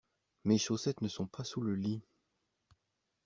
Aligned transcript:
Mes 0.45 0.57
chaussettes 0.57 1.01
ne 1.03 1.07
sont 1.07 1.27
pas 1.27 1.43
sous 1.43 1.61
le 1.61 1.75
lit. 1.75 2.01